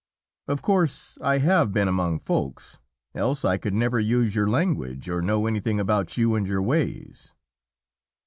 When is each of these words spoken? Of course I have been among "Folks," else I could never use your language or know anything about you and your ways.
Of 0.47 0.63
course 0.63 1.19
I 1.21 1.37
have 1.37 1.71
been 1.71 1.87
among 1.87 2.17
"Folks," 2.17 2.79
else 3.13 3.45
I 3.45 3.59
could 3.59 3.75
never 3.75 3.99
use 3.99 4.33
your 4.33 4.49
language 4.49 5.07
or 5.07 5.21
know 5.21 5.45
anything 5.45 5.79
about 5.79 6.17
you 6.17 6.33
and 6.33 6.47
your 6.47 6.63
ways. 6.63 7.35